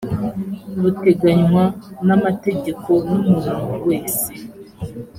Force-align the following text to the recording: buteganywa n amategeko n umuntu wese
buteganywa 0.81 1.63
n 2.07 2.09
amategeko 2.17 2.89
n 3.07 3.09
umuntu 3.17 3.57
wese 3.87 4.27